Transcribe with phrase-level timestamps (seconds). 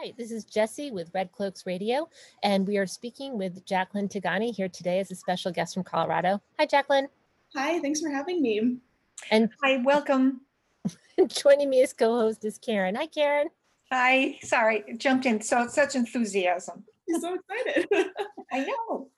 [0.00, 2.08] Hi, this is Jesse with Red Cloaks Radio,
[2.44, 6.40] and we are speaking with Jacqueline Tagani here today as a special guest from Colorado.
[6.56, 7.08] Hi, Jacqueline.
[7.56, 8.76] Hi, thanks for having me.
[9.32, 10.42] And Hi, welcome.
[11.26, 12.94] joining me as co-host is Karen.
[12.94, 13.48] Hi, Karen.
[13.90, 15.40] Hi, sorry, jumped in.
[15.40, 16.84] So such enthusiasm.
[17.12, 17.88] I'm so excited.
[18.52, 19.08] I know.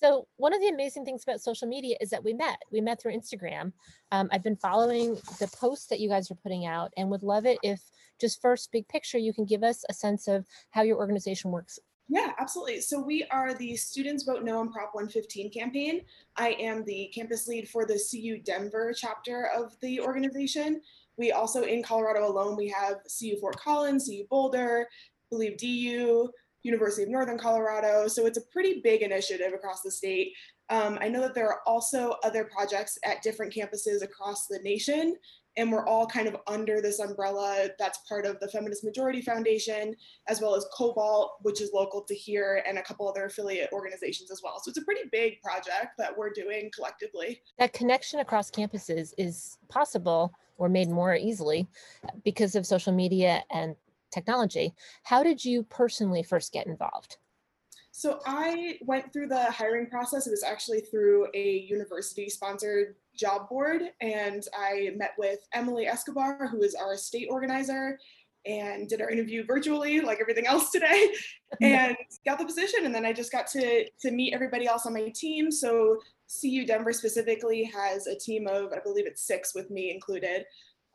[0.00, 2.58] So one of the amazing things about social media is that we met.
[2.72, 3.72] We met through Instagram.
[4.12, 7.46] Um, I've been following the posts that you guys are putting out, and would love
[7.46, 7.80] it if
[8.20, 11.78] just first big picture you can give us a sense of how your organization works.
[12.08, 12.80] yeah, absolutely.
[12.80, 16.02] So we are the Students Vote No on Prop 115 campaign.
[16.36, 20.80] I am the campus lead for the CU Denver chapter of the organization.
[21.16, 26.30] We also in Colorado alone, we have CU Fort Collins, CU Boulder, I believe DU,
[26.62, 28.08] University of Northern Colorado.
[28.08, 30.32] So it's a pretty big initiative across the state.
[30.68, 35.16] Um, I know that there are also other projects at different campuses across the nation,
[35.56, 39.96] and we're all kind of under this umbrella that's part of the Feminist Majority Foundation,
[40.28, 44.30] as well as Cobalt, which is local to here, and a couple other affiliate organizations
[44.30, 44.60] as well.
[44.62, 47.42] So it's a pretty big project that we're doing collectively.
[47.58, 51.66] That connection across campuses is possible or made more easily
[52.22, 53.74] because of social media and
[54.10, 54.74] technology.
[55.02, 57.16] How did you personally first get involved?
[57.92, 60.26] So I went through the hiring process.
[60.26, 63.82] It was actually through a university sponsored job board.
[64.00, 67.98] And I met with Emily Escobar, who is our state organizer,
[68.46, 71.12] and did our interview virtually, like everything else today,
[71.60, 72.84] and got the position.
[72.84, 75.50] And then I just got to, to meet everybody else on my team.
[75.50, 75.98] So
[76.40, 80.44] CU Denver specifically has a team of, I believe it's six with me included.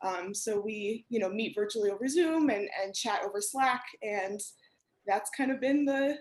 [0.02, 3.82] Um, so we, you know, meet virtually over Zoom and, and chat over Slack.
[4.02, 4.40] And
[5.06, 6.18] that's kind of been the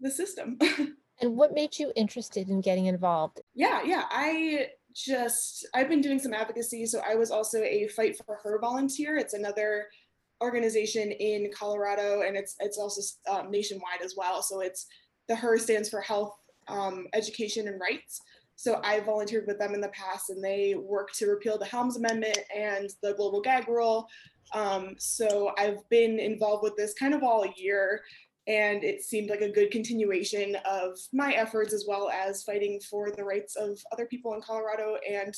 [0.00, 0.58] the system.
[1.20, 3.40] And what made you interested in getting involved?
[3.54, 4.04] yeah, yeah.
[4.10, 6.86] I just I've been doing some advocacy.
[6.86, 9.16] So I was also a Fight for Her volunteer.
[9.16, 9.86] It's another
[10.42, 14.42] organization in Colorado, and it's it's also um, nationwide as well.
[14.42, 14.86] So it's
[15.28, 16.34] the Her stands for Health,
[16.68, 18.20] um, Education, and Rights.
[18.56, 21.96] So I volunteered with them in the past, and they work to repeal the Helms
[21.96, 24.08] Amendment and the Global Gag Rule.
[24.54, 28.02] Um, so I've been involved with this kind of all year,
[28.46, 33.10] and it seemed like a good continuation of my efforts as well as fighting for
[33.10, 35.34] the rights of other people in Colorado and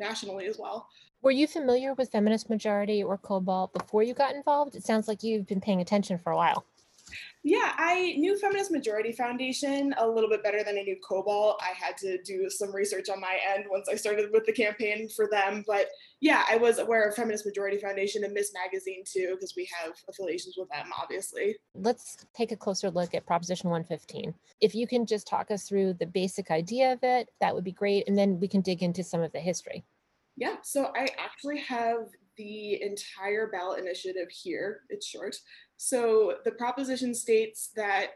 [0.00, 0.88] nationally as well.
[1.20, 4.76] Were you familiar with Feminist Majority or Cobalt before you got involved?
[4.76, 6.64] It sounds like you've been paying attention for a while.
[7.44, 11.60] Yeah, I knew Feminist Majority Foundation a little bit better than I knew Cobalt.
[11.62, 15.08] I had to do some research on my end once I started with the campaign
[15.08, 15.64] for them.
[15.66, 15.86] But
[16.20, 18.52] yeah, I was aware of Feminist Majority Foundation and Ms.
[18.52, 21.56] Magazine too, because we have affiliations with them, obviously.
[21.74, 24.34] Let's take a closer look at Proposition 115.
[24.60, 27.72] If you can just talk us through the basic idea of it, that would be
[27.72, 28.08] great.
[28.08, 29.84] And then we can dig into some of the history.
[30.36, 34.80] Yeah, so I actually have the entire ballot initiative here.
[34.88, 35.36] It's short.
[35.76, 38.12] So the proposition states that,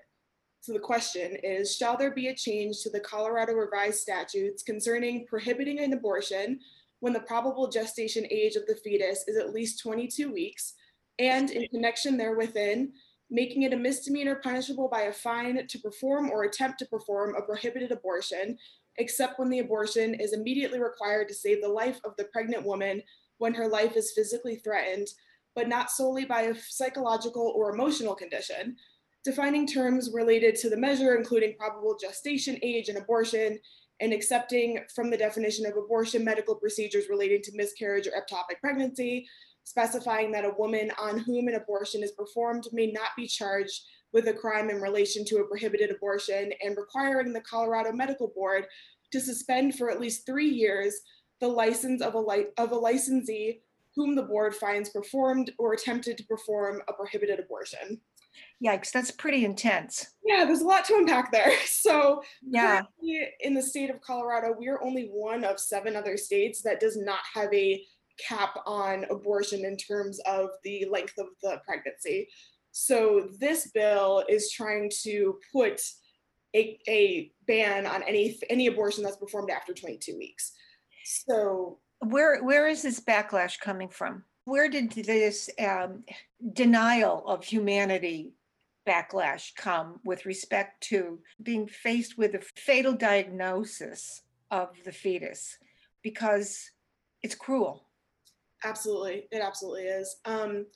[0.60, 5.27] so the question is, shall there be a change to the Colorado revised statutes concerning
[5.27, 6.61] prohibiting an abortion
[7.00, 10.75] when the probable gestation age of the fetus is at least 22 weeks
[11.19, 12.93] and in connection therewithin,
[13.28, 17.43] making it a misdemeanor punishable by a fine to perform or attempt to perform a
[17.43, 18.56] prohibited abortion,
[18.99, 23.03] except when the abortion is immediately required to save the life of the pregnant woman
[23.38, 25.09] when her life is physically threatened,
[25.54, 28.76] but not solely by a psychological or emotional condition.
[29.25, 33.59] Defining terms related to the measure, including probable gestation age and abortion,
[34.00, 39.26] and accepting from the definition of abortion medical procedures relating to miscarriage or ectopic pregnancy,
[39.64, 43.82] specifying that a woman on whom an abortion is performed may not be charged
[44.12, 48.66] with a crime in relation to a prohibited abortion, and requiring the Colorado Medical Board
[49.12, 51.00] to suspend for at least three years
[51.43, 53.61] the license of a, li- of a licensee
[53.97, 58.01] whom the board finds performed or attempted to perform a prohibited abortion.
[58.65, 60.07] Yikes, that's pretty intense.
[60.25, 61.53] Yeah, there's a lot to unpack there.
[61.67, 62.23] So,
[63.03, 66.79] Yeah, in the state of Colorado, we are only one of seven other states that
[66.81, 67.85] does not have a
[68.19, 72.29] cap on abortion in terms of the length of the pregnancy.
[72.71, 75.83] So, this bill is trying to put
[76.55, 80.53] a, a ban on any any abortion that's performed after 22 weeks.
[81.04, 84.25] So, where where is this backlash coming from?
[84.44, 86.04] Where did this um,
[86.52, 88.34] denial of humanity
[88.87, 95.58] backlash come with respect to being faced with a fatal diagnosis of the fetus?
[96.02, 96.70] Because
[97.22, 97.84] it's cruel.
[98.64, 100.16] Absolutely, it absolutely is.
[100.25, 100.66] Um,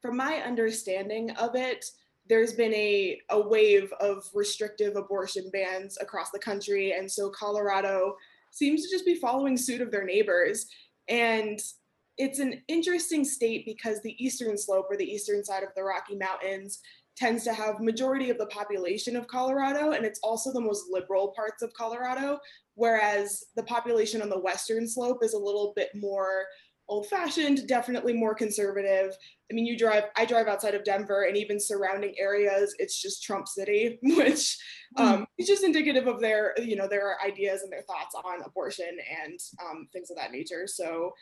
[0.00, 1.84] from my understanding of it,
[2.26, 6.92] there's been a, a wave of restrictive abortion bans across the country.
[6.92, 8.16] And so Colorado
[8.50, 10.66] seems to just be following suit of their neighbors.
[11.08, 11.58] And
[12.18, 16.16] it's an interesting state because the eastern slope or the eastern side of the Rocky
[16.16, 16.80] Mountains
[17.16, 21.32] tends to have majority of the population of Colorado and it's also the most liberal
[21.36, 22.38] parts of Colorado
[22.74, 26.44] whereas the population on the western slope is a little bit more
[26.90, 29.16] old fashioned definitely more conservative.
[29.50, 33.22] I mean you drive I drive outside of Denver and even surrounding areas it's just
[33.22, 34.58] Trump city which
[34.96, 38.98] um, is just indicative of their you know their ideas and their thoughts on abortion
[39.24, 40.66] and um, things of that nature.
[40.66, 41.12] So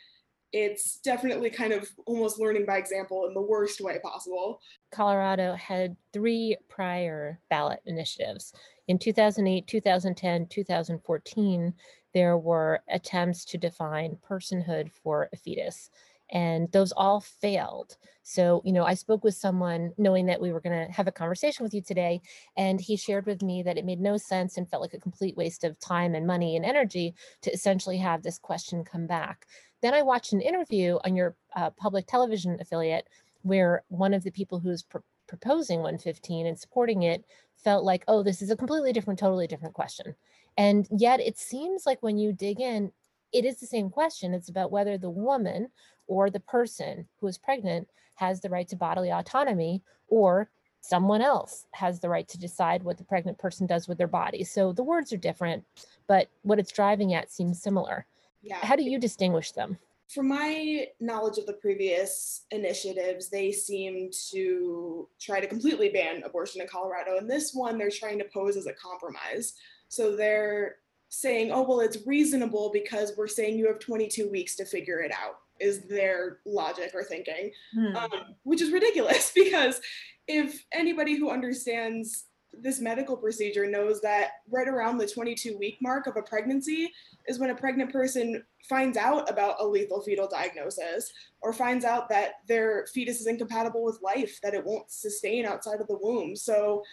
[0.51, 4.61] it's definitely kind of almost learning by example in the worst way possible.
[4.91, 8.53] Colorado had three prior ballot initiatives.
[8.87, 11.73] In 2008, 2010, 2014,
[12.13, 15.91] there were attempts to define personhood for a fetus,
[16.31, 17.97] and those all failed.
[18.23, 21.11] So, you know, I spoke with someone knowing that we were going to have a
[21.11, 22.21] conversation with you today,
[22.57, 25.37] and he shared with me that it made no sense and felt like a complete
[25.37, 29.45] waste of time and money and energy to essentially have this question come back.
[29.81, 33.07] Then I watched an interview on your uh, public television affiliate
[33.43, 34.97] where one of the people who's pr-
[35.27, 37.23] proposing 115 and supporting it
[37.55, 40.15] felt like, oh, this is a completely different, totally different question.
[40.57, 42.91] And yet it seems like when you dig in,
[43.31, 44.33] it is the same question.
[44.33, 45.69] It's about whether the woman
[46.07, 50.49] or the person who is pregnant has the right to bodily autonomy or
[50.81, 54.43] someone else has the right to decide what the pregnant person does with their body.
[54.43, 55.63] So the words are different,
[56.07, 58.05] but what it's driving at seems similar.
[58.41, 58.57] Yeah.
[58.57, 59.77] How do you distinguish them?
[60.13, 66.61] From my knowledge of the previous initiatives, they seem to try to completely ban abortion
[66.61, 67.17] in Colorado.
[67.17, 69.53] And this one, they're trying to pose as a compromise.
[69.87, 70.77] So they're
[71.09, 75.11] saying, oh, well, it's reasonable because we're saying you have 22 weeks to figure it
[75.11, 77.95] out, is their logic or thinking, Hmm.
[77.95, 78.09] um,
[78.43, 79.79] which is ridiculous because
[80.27, 82.25] if anybody who understands
[82.61, 86.91] this medical procedure knows that right around the 22 week mark of a pregnancy
[87.27, 91.11] is when a pregnant person finds out about a lethal fetal diagnosis
[91.41, 95.81] or finds out that their fetus is incompatible with life, that it won't sustain outside
[95.81, 96.35] of the womb.
[96.35, 96.83] So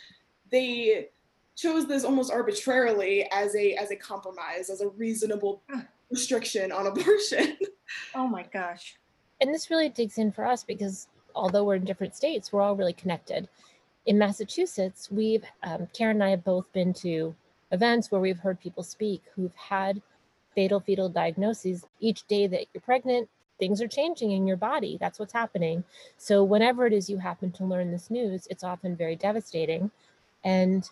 [0.50, 1.08] they
[1.56, 5.62] chose this almost arbitrarily as a as a compromise, as a reasonable
[6.10, 7.56] restriction on abortion.
[8.14, 8.96] Oh my gosh.
[9.40, 12.76] And this really digs in for us because although we're in different states, we're all
[12.76, 13.48] really connected.
[14.06, 17.35] In Massachusetts, we've, um, Karen and I have both been to
[17.73, 20.00] events where we've heard people speak who've had
[20.55, 21.85] fatal fetal diagnoses.
[21.99, 24.97] Each day that you're pregnant, things are changing in your body.
[25.00, 25.82] That's what's happening.
[26.19, 29.91] So, whenever it is you happen to learn this news, it's often very devastating.
[30.44, 30.88] And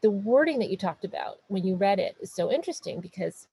[0.00, 3.46] the wording that you talked about when you read it is so interesting because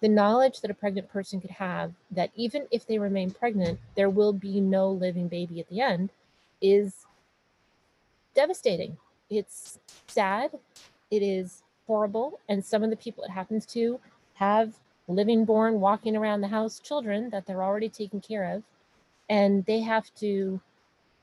[0.00, 4.10] the knowledge that a pregnant person could have that even if they remain pregnant, there
[4.10, 6.10] will be no living baby at the end
[6.60, 7.05] is
[8.36, 8.96] devastating.
[9.28, 10.52] It's sad.
[11.10, 12.38] It is horrible.
[12.48, 13.98] And some of the people it happens to
[14.34, 14.74] have
[15.08, 18.62] living born, walking around the house children that they're already taking care of.
[19.28, 20.60] And they have to,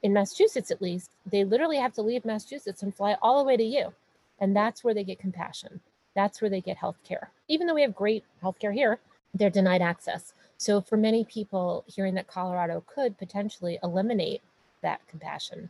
[0.02, 3.56] in Massachusetts at least, they literally have to leave Massachusetts and fly all the way
[3.56, 3.94] to you.
[4.40, 5.80] And that's where they get compassion.
[6.16, 7.32] That's where they get health care.
[7.48, 9.00] Even though we have great health care here,
[9.34, 10.34] they're denied access.
[10.58, 14.42] So for many people, hearing that Colorado could potentially eliminate
[14.82, 15.70] that compassion,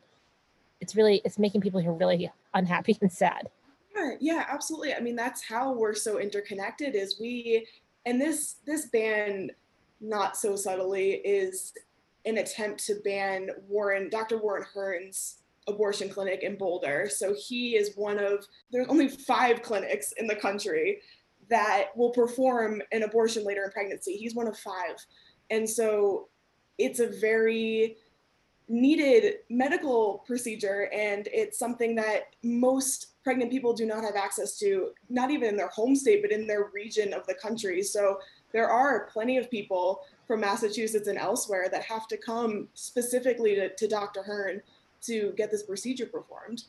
[0.83, 3.49] it's really it's making people here really unhappy and sad.
[3.95, 4.93] Yeah, yeah, absolutely.
[4.93, 7.65] I mean, that's how we're so interconnected is we
[8.05, 9.49] and this this ban
[10.01, 11.71] not so subtly is
[12.25, 14.37] an attempt to ban Warren, Dr.
[14.37, 15.37] Warren Hern's
[15.69, 17.07] abortion clinic in Boulder.
[17.09, 20.99] So he is one of there's only 5 clinics in the country
[21.49, 24.17] that will perform an abortion later in pregnancy.
[24.17, 24.73] He's one of 5.
[25.49, 26.27] And so
[26.77, 27.95] it's a very
[28.69, 34.91] needed medical procedure and it's something that most pregnant people do not have access to
[35.09, 37.83] not even in their home state but in their region of the country.
[37.83, 38.19] So
[38.51, 43.73] there are plenty of people from massachusetts and elsewhere that have to come specifically to,
[43.75, 44.61] to dr hern
[45.01, 46.63] to get this procedure performed.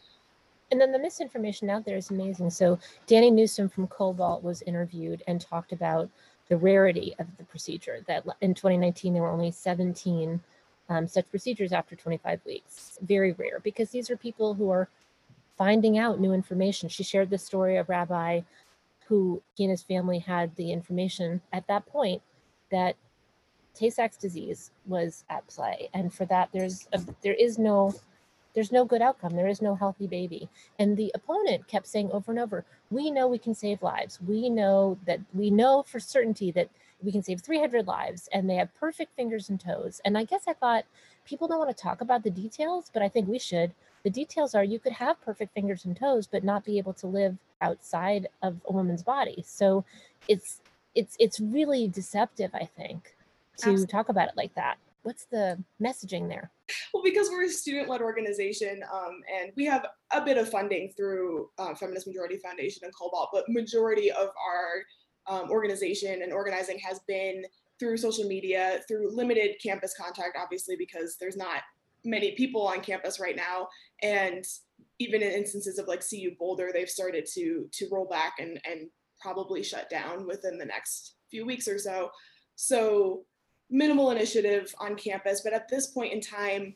[0.72, 2.50] And then the misinformation out there is amazing.
[2.50, 6.10] So danny newsom from cobalt was interviewed and talked about
[6.48, 10.40] the rarity of the procedure that in 2019 there were only 17
[10.88, 12.98] um, such procedures after 25 weeks.
[13.02, 14.88] Very rare because these are people who are
[15.56, 16.88] finding out new information.
[16.88, 18.40] She shared the story of Rabbi
[19.06, 22.22] who he and his family had the information at that point
[22.70, 22.96] that
[23.74, 27.94] Tay-Sachs disease was at play, and for that there's a, there is no
[28.54, 29.34] there's no good outcome.
[29.34, 30.48] There is no healthy baby.
[30.78, 34.20] And the opponent kept saying over and over, we know we can save lives.
[34.24, 36.70] We know that we know for certainty that
[37.02, 40.00] we can save 300 lives and they have perfect fingers and toes.
[40.04, 40.84] And I guess I thought
[41.24, 43.72] people don't want to talk about the details, but I think we should.
[44.02, 47.06] The details are you could have perfect fingers and toes, but not be able to
[47.06, 49.42] live outside of a woman's body.
[49.46, 49.84] So
[50.28, 50.60] it's
[50.94, 53.14] it's it's really deceptive, I think,
[53.58, 54.76] to Abs- talk about it like that?
[55.02, 56.50] What's the messaging there?
[56.94, 61.50] Well, because we're a student-led organization, um, and we have a bit of funding through
[61.58, 64.84] uh, Feminist Majority Foundation and Cobalt, but majority of our
[65.26, 67.44] um, organization and organizing has been
[67.78, 71.62] through social media, through limited campus contact, obviously, because there's not
[72.04, 73.68] many people on campus right now,
[74.02, 74.44] and
[74.98, 78.88] even in instances of like CU Boulder, they've started to to roll back and and
[79.20, 82.10] probably shut down within the next few weeks or so.
[82.56, 83.24] So
[83.70, 86.74] minimal initiative on campus, but at this point in time,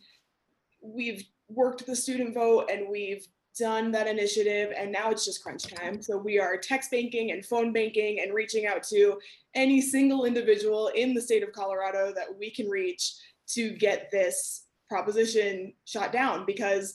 [0.81, 3.27] we've worked the student vote and we've
[3.59, 6.01] done that initiative and now it's just crunch time.
[6.01, 9.19] So we are text banking and phone banking and reaching out to
[9.55, 13.15] any single individual in the state of Colorado that we can reach
[13.49, 16.95] to get this proposition shot down because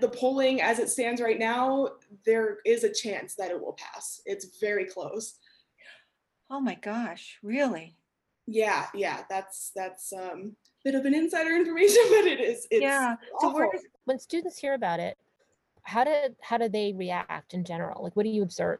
[0.00, 1.88] the polling as it stands right now,
[2.24, 4.20] there is a chance that it will pass.
[4.24, 5.38] It's very close.
[6.50, 7.96] Oh my gosh, really?
[8.46, 12.82] Yeah, yeah, that's that's um a bit of an insider information, but it is it's
[12.82, 13.16] Yeah.
[13.40, 15.18] So where does, When students hear about it,
[15.82, 18.02] how did how do they react in general?
[18.02, 18.78] Like what do you observe?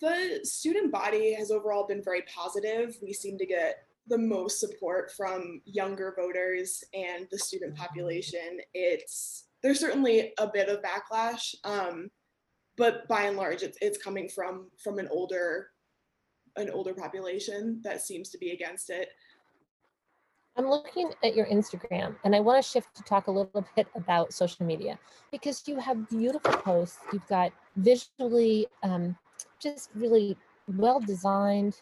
[0.00, 2.96] the student body has overall been very positive.
[3.02, 8.58] We seem to get the most support from younger voters and the student population.
[8.74, 12.10] It's there's certainly a bit of backlash, um,
[12.76, 15.68] but by and large, it's it's coming from from an older
[16.56, 19.08] an older population that seems to be against it.
[20.56, 23.86] I'm looking at your Instagram and I want to shift to talk a little bit
[23.94, 24.98] about social media
[25.30, 26.98] because you have beautiful posts.
[27.12, 29.16] You've got visually um,
[29.58, 30.36] just really
[30.76, 31.80] well designed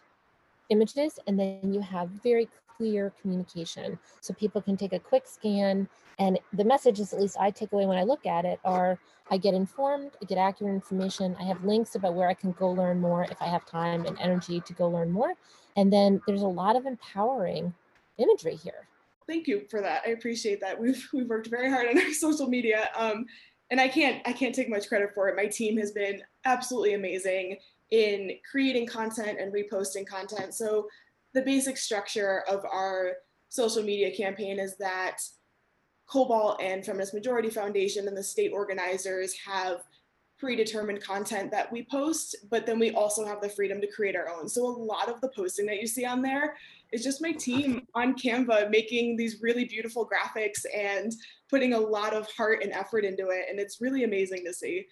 [0.69, 3.99] images, and then you have very clear communication.
[4.21, 7.87] So people can take a quick scan, and the messages, at least I take away
[7.87, 8.99] when I look at it, are
[9.31, 11.37] I get informed, I get accurate information.
[11.41, 14.19] I have links about where I can go learn more if I have time and
[14.21, 15.35] energy to go learn more.
[15.77, 17.75] And then there's a lot of empowering
[18.21, 18.87] imagery here.
[19.27, 20.03] Thank you for that.
[20.07, 20.81] I appreciate that.
[20.81, 22.89] We've we've worked very hard on our social media.
[22.97, 23.27] Um,
[23.71, 25.37] and I can't I can't take much credit for it.
[25.37, 27.59] My team has been absolutely amazing
[27.91, 30.55] in creating content and reposting content.
[30.55, 30.89] So
[31.35, 33.13] the basic structure of our
[33.49, 35.19] social media campaign is that
[36.07, 39.83] Cobalt and Feminist Majority Foundation and the state organizers have
[40.41, 44.29] predetermined content that we post, but then we also have the freedom to create our
[44.31, 44.49] own.
[44.49, 46.57] So a lot of the posting that you see on there
[46.93, 51.13] is just my team on Canva making these really beautiful graphics and
[51.51, 53.47] putting a lot of heart and effort into it.
[53.51, 54.87] And it's really amazing to see.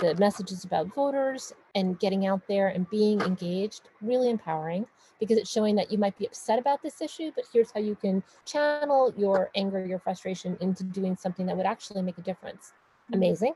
[0.00, 4.86] the messages about voters and getting out there and being engaged really empowering
[5.18, 7.96] because it's showing that you might be upset about this issue but here's how you
[7.96, 12.74] can channel your anger your frustration into doing something that would actually make a difference
[13.12, 13.52] amazing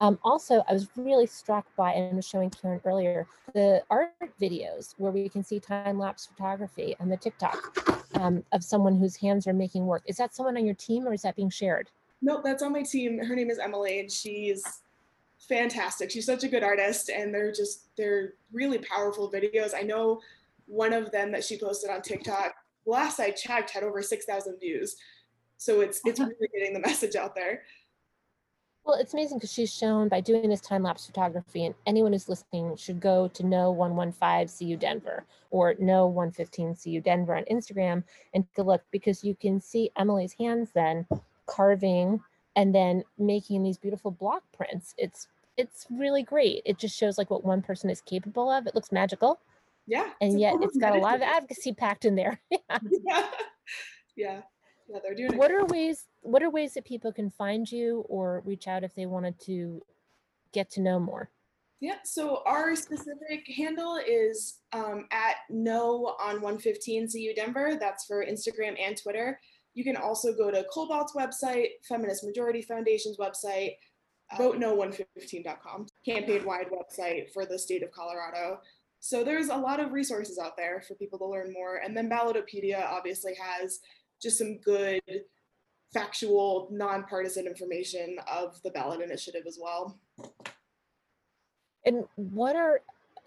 [0.00, 4.12] um, also i was really struck by and I was showing karen earlier the art
[4.40, 9.46] videos where we can see time-lapse photography on the tiktok um, of someone whose hands
[9.46, 11.90] are making work is that someone on your team or is that being shared
[12.24, 13.22] Nope, that's on my team.
[13.22, 14.64] Her name is Emily, and she's
[15.46, 16.10] fantastic.
[16.10, 19.74] She's such a good artist, and they're just they're really powerful videos.
[19.76, 20.22] I know
[20.64, 22.54] one of them that she posted on TikTok.
[22.86, 24.96] Last I checked, had over six thousand views.
[25.58, 27.64] So it's it's really getting the message out there.
[28.84, 32.28] Well, it's amazing because she's shown by doing this time lapse photography, and anyone who's
[32.28, 38.04] listening should go to No 115 CU Denver or No 115 CU Denver on Instagram
[38.34, 41.06] and take a look because you can see Emily's hands then
[41.46, 42.20] carving
[42.56, 44.94] and then making these beautiful block prints.
[44.98, 46.60] It's it's really great.
[46.66, 48.66] It just shows like what one person is capable of.
[48.66, 49.40] It looks magical,
[49.86, 50.10] Yeah.
[50.20, 52.38] and yet it's got a lot of advocacy packed in there.
[52.70, 52.78] Yeah.
[53.08, 53.26] Yeah.
[54.16, 54.40] Yeah,
[55.02, 58.68] they're doing what are ways what are ways that people can find you or reach
[58.68, 59.82] out if they wanted to
[60.52, 61.30] get to know more?
[61.80, 67.76] Yeah, so our specific handle is um, at no on 115 CU Denver.
[67.78, 69.38] That's for Instagram and Twitter.
[69.74, 73.72] You can also go to Cobalt's website, Feminist Majority Foundation's website,
[74.38, 78.60] voteno115.com, campaign wide website for the state of Colorado.
[79.00, 81.82] So there's a lot of resources out there for people to learn more.
[81.84, 83.80] And then Ballotpedia obviously has
[84.20, 85.00] just some good,
[85.92, 89.98] factual, nonpartisan information of the ballot initiative as well.
[91.86, 92.80] And what are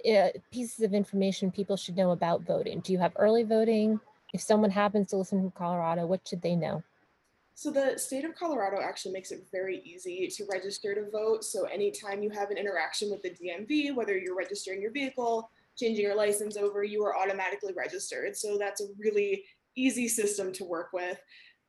[0.10, 2.82] uh, pieces of information people should know about voting?
[2.82, 4.00] Do you have early voting?
[4.34, 6.84] If someone happens to listen from Colorado, what should they know?
[7.56, 11.44] So the state of Colorado actually makes it very easy to register to vote.
[11.44, 16.06] So anytime you have an interaction with the DMV, whether you're registering your vehicle, changing
[16.06, 18.36] your license over, you are automatically registered.
[18.36, 19.44] So that's a really
[19.78, 21.18] easy system to work with.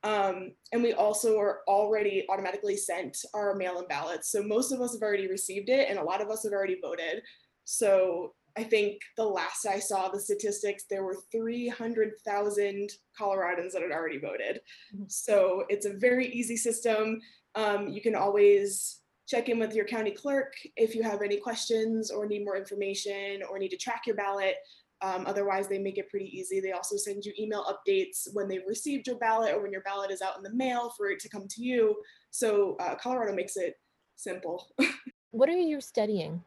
[0.04, 4.30] Um, and we also are already automatically sent our mail-in ballots.
[4.30, 6.78] So most of us have already received it and a lot of us have already
[6.80, 7.22] voted.
[7.64, 13.92] So I think the last I saw the statistics, there were 300,000 Coloradans that had
[13.92, 14.60] already voted.
[14.94, 15.10] Mhm.
[15.10, 17.20] So it's a very easy system.
[17.54, 22.10] Um, you can always check in with your county clerk if you have any questions
[22.10, 24.56] or need more information or need to track your ballot.
[25.00, 26.60] Um, otherwise, they make it pretty easy.
[26.60, 30.10] They also send you email updates when they've received your ballot or when your ballot
[30.10, 31.96] is out in the mail for it to come to you.
[32.30, 33.74] So uh, Colorado makes it
[34.16, 34.68] simple.
[35.30, 36.42] What are you studying?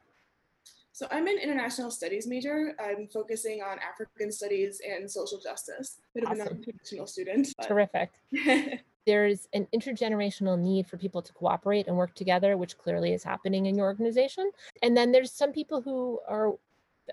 [0.92, 2.74] So I'm an international studies major.
[2.84, 6.00] I'm focusing on African studies and social justice.
[6.16, 6.56] Bit of a Awesome.
[6.56, 7.54] non-traditional student.
[7.58, 8.10] but- Terrific.
[9.06, 13.68] There's an intergenerational need for people to cooperate and work together, which clearly is happening
[13.68, 14.50] in your organization.
[14.82, 16.54] And then there's some people who are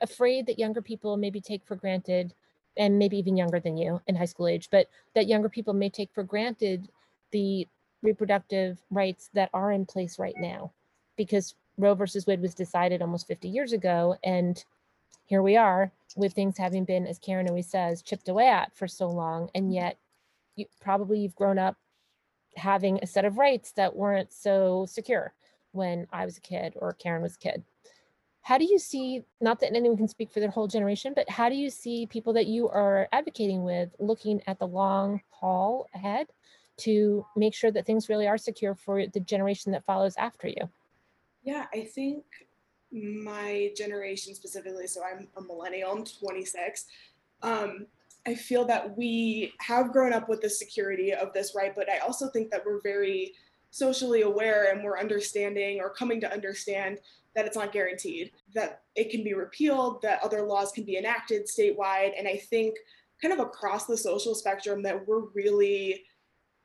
[0.02, 2.34] afraid that younger people maybe take for granted,
[2.76, 5.90] and maybe even younger than you in high school age, but that younger people may
[5.90, 6.88] take for granted
[7.32, 7.66] the
[8.02, 10.72] reproductive rights that are in place right now.
[11.16, 14.16] Because Roe versus Wade was decided almost 50 years ago.
[14.22, 14.64] And
[15.26, 18.86] here we are with things having been, as Karen always says, chipped away at for
[18.86, 19.50] so long.
[19.54, 19.96] And yet
[20.56, 21.76] you probably you've grown up
[22.56, 25.32] having a set of rights that weren't so secure
[25.72, 27.62] when I was a kid or Karen was a kid.
[28.48, 31.50] How do you see, not that anyone can speak for their whole generation, but how
[31.50, 36.28] do you see people that you are advocating with looking at the long haul ahead
[36.78, 40.66] to make sure that things really are secure for the generation that follows after you?
[41.42, 42.24] Yeah, I think
[42.90, 46.86] my generation specifically, so I'm a millennial, I'm 26.
[47.42, 47.86] Um,
[48.26, 51.98] I feel that we have grown up with the security of this right, but I
[51.98, 53.34] also think that we're very
[53.72, 57.00] socially aware and we're understanding or coming to understand
[57.34, 61.46] that it's not guaranteed, that it can be repealed, that other laws can be enacted
[61.46, 62.12] statewide.
[62.18, 62.76] And I think
[63.20, 66.04] kind of across the social spectrum that we're really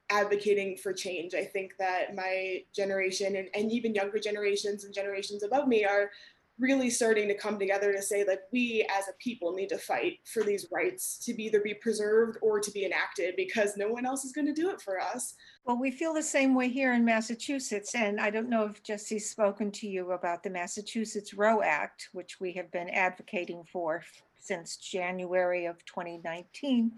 [0.10, 1.34] advocating for change.
[1.34, 6.12] I think that my generation and, and even younger generations and generations above me are
[6.60, 10.20] really starting to come together to say like we as a people need to fight
[10.26, 14.06] for these rights to be either be preserved or to be enacted because no one
[14.06, 15.36] else is going to do it for us.
[15.66, 19.30] Well, we feel the same way here in Massachusetts, and I don't know if Jesse's
[19.30, 24.04] spoken to you about the Massachusetts ROE Act, which we have been advocating for
[24.44, 26.92] since January of 2019.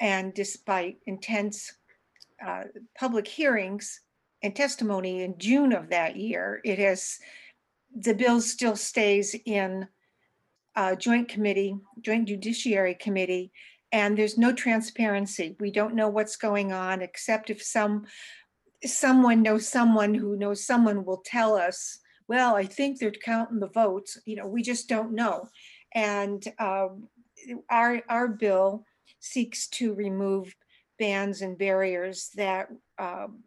[0.00, 1.74] And despite intense
[2.44, 2.64] uh,
[2.98, 4.00] public hearings
[4.42, 7.18] and testimony in June of that year, it has,
[7.98, 9.88] the bill still stays in
[10.74, 13.50] uh, joint committee, joint judiciary committee,
[13.90, 15.56] and there's no transparency.
[15.58, 18.04] We don't know what's going on, except if some,
[18.84, 23.68] someone knows someone who knows someone will tell us, well, I think they're counting the
[23.68, 25.48] votes, you know, we just don't know.
[25.94, 27.08] And um,
[27.70, 28.84] our, our bill
[29.20, 30.54] seeks to remove
[30.98, 33.38] bans and barriers that um,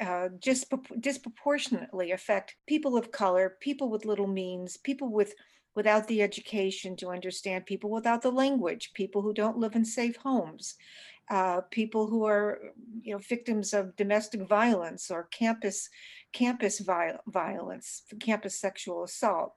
[0.00, 0.28] uh,
[1.00, 5.34] disproportionately affect people of color, people with little means, people with
[5.74, 10.16] without the education to understand people without the language, people who don't live in safe
[10.16, 10.74] homes,
[11.30, 12.58] uh, people who are
[13.02, 15.88] you know victims of domestic violence or campus
[16.32, 19.52] campus viol- violence, campus sexual assault.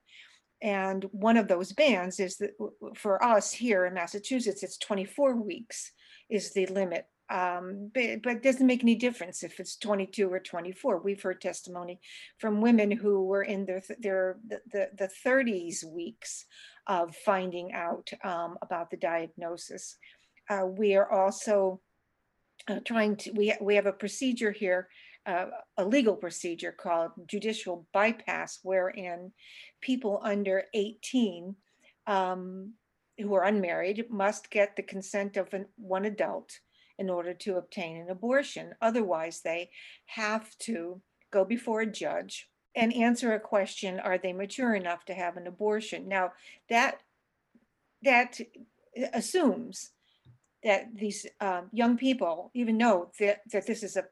[0.62, 2.52] And one of those bans is that
[2.95, 5.91] for us here in Massachusetts, it's 24 weeks
[6.30, 7.06] is the limit.
[7.29, 10.97] Um, but, but it doesn't make any difference if it's 22 or 24.
[10.99, 11.99] We've heard testimony
[12.39, 16.45] from women who were in their their the, the, the 30s weeks
[16.87, 19.97] of finding out um, about the diagnosis.
[20.49, 21.79] Uh, we are also
[22.67, 24.89] uh, trying to we we have a procedure here,
[25.27, 25.45] uh,
[25.77, 29.31] a legal procedure called judicial bypass, wherein
[29.81, 31.55] people under 18
[32.07, 32.73] um,
[33.19, 36.59] who are unmarried must get the consent of an, one adult
[36.99, 38.75] in order to obtain an abortion.
[38.81, 39.71] Otherwise, they
[40.05, 45.13] have to go before a judge and answer a question are they mature enough to
[45.13, 46.07] have an abortion?
[46.07, 46.33] Now
[46.69, 47.01] that
[48.03, 48.39] that
[49.13, 49.91] assumes
[50.63, 54.05] that these um, young people even know that that this is a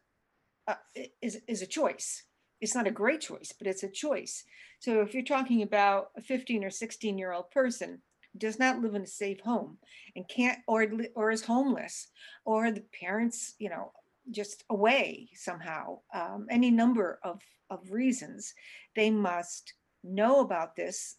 [0.67, 0.76] uh,
[1.21, 2.23] is is a choice.
[2.60, 4.43] It's not a great choice but it's a choice.
[4.80, 8.02] So if you're talking about a 15 or 16 year old person
[8.38, 9.78] does not live in a safe home
[10.16, 12.08] and can't or or is homeless
[12.46, 13.92] or the parents you know
[14.32, 18.54] just away somehow um, any number of of reasons
[18.96, 21.18] they must know about this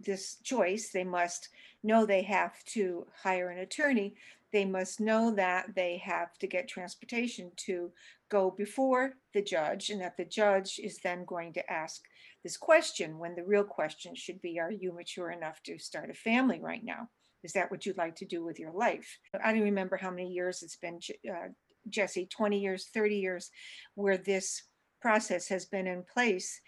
[0.00, 0.90] this choice.
[0.90, 1.48] They must
[1.82, 4.14] know they have to hire an attorney
[4.56, 7.90] they must know that they have to get transportation to
[8.30, 12.00] go before the judge and that the judge is then going to ask
[12.42, 16.14] this question when the real question should be are you mature enough to start a
[16.14, 17.06] family right now
[17.44, 20.30] is that what you'd like to do with your life i don't remember how many
[20.30, 20.98] years it's been
[21.30, 21.48] uh,
[21.90, 23.50] jesse 20 years 30 years
[23.94, 24.62] where this
[25.02, 26.62] process has been in place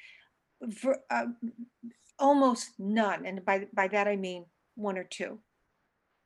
[0.76, 1.26] for, uh,
[2.18, 5.38] almost none, and by, by that I mean one or two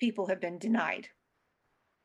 [0.00, 1.08] people have been denied.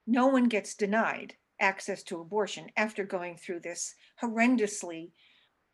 [0.07, 5.11] No one gets denied access to abortion after going through this horrendously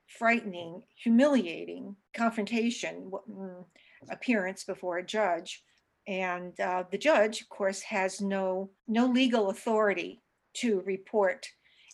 [0.07, 3.65] frightening, humiliating confrontation mm,
[4.09, 5.63] appearance before a judge.
[6.07, 10.21] And uh, the judge, of course, has no no legal authority
[10.55, 11.47] to report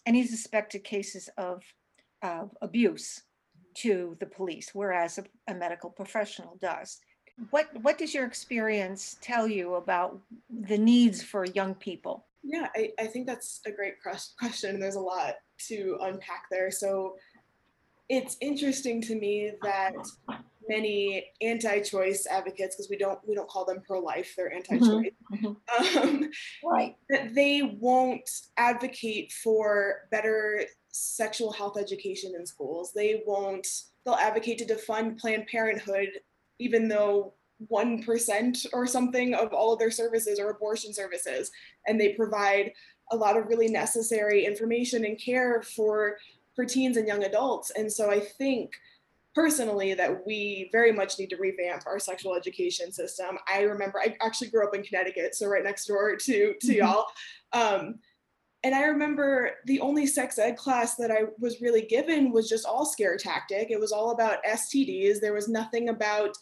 [0.05, 1.61] any suspected cases of,
[2.23, 3.21] of abuse
[3.75, 6.99] to the police, whereas a, a medical professional does.
[7.51, 12.25] What what does your experience tell you about the needs for young people?
[12.43, 13.95] Yeah, I, I think that's a great
[14.39, 14.71] question.
[14.75, 15.35] and There's a lot
[15.67, 16.71] to unpack there.
[16.71, 17.15] So
[18.07, 19.93] it's interesting to me that
[20.67, 25.11] many anti-choice advocates, because we don't we don't call them pro-life, they're anti-choice,
[25.97, 26.29] um,
[26.63, 26.95] Right.
[27.09, 32.91] that they won't advocate for better sexual health education in schools.
[32.95, 33.67] They won't.
[34.05, 36.09] They'll advocate to defund Planned Parenthood,
[36.57, 37.33] even though
[37.67, 41.51] one percent or something of all of their services or abortion services,
[41.87, 42.71] and they provide
[43.11, 46.17] a lot of really necessary information and care for
[46.55, 47.71] for teens and young adults.
[47.71, 48.71] And so I think
[49.35, 53.37] personally that we very much need to revamp our sexual education system.
[53.47, 56.75] I remember I actually grew up in Connecticut, so right next door to to Mhm.
[56.75, 57.05] y'all.
[57.53, 57.99] Um,
[58.63, 62.65] and I remember the only sex ed class that I was really given was just
[62.65, 63.71] all scare tactic.
[63.71, 65.21] It was all about STDs.
[65.21, 66.35] There was nothing about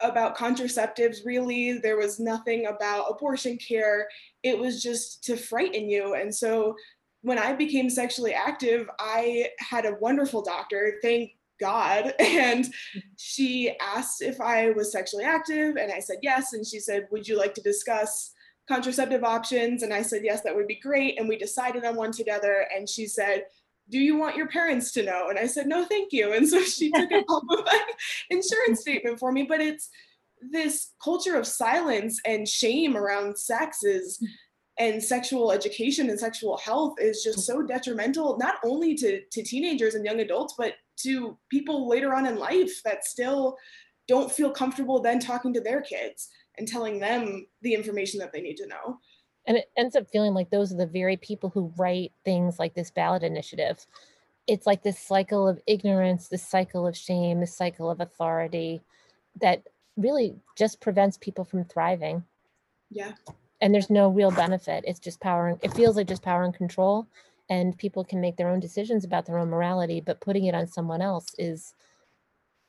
[0.00, 1.78] about contraceptives really.
[1.78, 4.08] There was nothing about abortion care.
[4.42, 6.14] It was just to frighten you.
[6.14, 6.76] And so
[7.22, 12.12] when I became sexually active, I had a wonderful doctor, thank God.
[12.20, 12.66] And
[13.16, 16.52] she asked if I was sexually active, and I said yes.
[16.52, 18.32] And she said, Would you like to discuss
[18.68, 19.82] contraceptive options?
[19.82, 21.18] And I said, Yes, that would be great.
[21.18, 22.66] And we decided on one together.
[22.76, 23.44] And she said,
[23.90, 25.28] Do you want your parents to know?
[25.28, 26.32] And I said, No, thank you.
[26.32, 27.80] And so she took a pulp of my
[28.30, 29.44] insurance statement for me.
[29.44, 29.90] But it's
[30.50, 34.22] this culture of silence and shame around sex is
[34.78, 39.94] and sexual education and sexual health is just so detrimental not only to, to teenagers
[39.94, 43.56] and young adults but to people later on in life that still
[44.08, 48.40] don't feel comfortable then talking to their kids and telling them the information that they
[48.40, 48.98] need to know
[49.46, 52.74] And it ends up feeling like those are the very people who write things like
[52.74, 53.86] this ballot initiative.
[54.46, 58.82] It's like this cycle of ignorance, this cycle of shame, this cycle of authority
[59.40, 59.62] that
[59.96, 62.24] really just prevents people from thriving.
[62.90, 63.12] yeah
[63.60, 64.84] And there's no real benefit.
[64.86, 65.48] It's just power.
[65.48, 67.06] and- It feels like just power and control.
[67.50, 70.66] And people can make their own decisions about their own morality, but putting it on
[70.66, 71.74] someone else is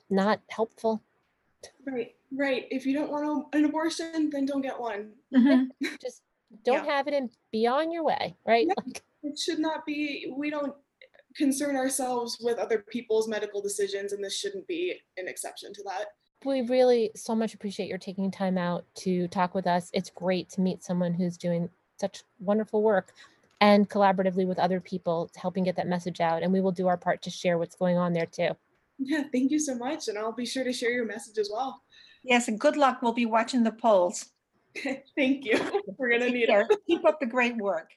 [0.09, 1.01] not helpful.
[1.85, 5.69] right right if you don't want an abortion then don't get one Mhm.
[6.01, 6.21] Just
[6.63, 8.67] don't have it and be on your way, right?
[8.67, 8.73] Yeah.
[8.86, 10.73] Like, it should not be we don't
[11.36, 16.05] concern ourselves with other people's medical decisions and this shouldn't be an exception to that
[16.45, 19.89] we really so much appreciate your taking time out to talk with us.
[19.93, 23.13] It's great to meet someone who's doing such wonderful work
[23.62, 26.43] and collaboratively with other people helping get that message out.
[26.43, 28.49] And we will do our part to share what's going on there too.
[28.99, 31.81] yeah thank you so much and i'll be sure to share your message as well
[32.25, 33.01] Yes, and good luck.
[33.01, 34.25] We'll be watching the polls.
[35.15, 35.59] thank you
[35.97, 36.67] we're gonna need care.
[36.69, 37.89] it Keep up the great work.